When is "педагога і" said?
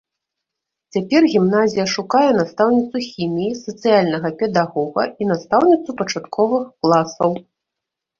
4.39-5.29